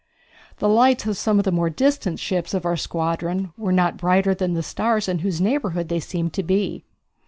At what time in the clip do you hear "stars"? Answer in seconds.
4.63-5.07